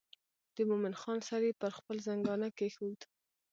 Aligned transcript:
د 0.55 0.57
مومن 0.69 0.93
خان 1.01 1.19
سر 1.27 1.41
یې 1.47 1.53
پر 1.61 1.71
خپل 1.77 1.97
زنګانه 2.07 2.47
کېښود. 2.57 2.99